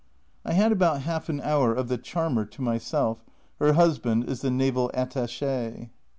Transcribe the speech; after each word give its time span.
I 0.43 0.53
had 0.53 0.71
about 0.71 1.03
half 1.03 1.29
an 1.29 1.39
hour 1.41 1.75
of 1.75 1.87
the 1.87 1.99
Charmer 1.99 2.43
to 2.45 2.61
myself 2.63 3.23
her 3.59 3.73
husband 3.73 4.23
is 4.27 4.41
the 4.41 4.49
Naval 4.49 4.89
Attache. 4.95 5.91